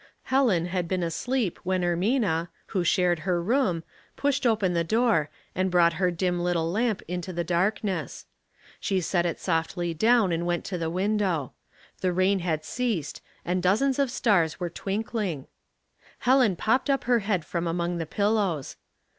[0.33, 3.83] Helen had been asleep when Ermina, who shared her room,
[4.15, 8.25] pushed open the door, and brought her dim little lamp into the darkness.
[8.79, 11.53] She set it softly down and went to the window;
[11.99, 15.45] the rain had ceased, and dozens of stars were twinkling.
[16.21, 18.77] Helen popped up her head from among the pillows.